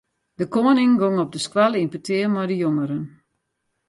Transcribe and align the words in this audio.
De 0.39 0.45
koaning 0.53 0.93
gong 0.99 1.17
op 1.23 1.29
de 1.33 1.41
skoalle 1.47 1.79
yn 1.83 1.93
petear 1.93 2.29
mei 2.33 2.47
de 2.51 2.57
jongeren. 2.63 3.03